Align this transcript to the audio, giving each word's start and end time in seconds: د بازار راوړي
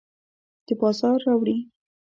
د 0.65 0.67
بازار 0.79 1.19
راوړي 1.27 1.57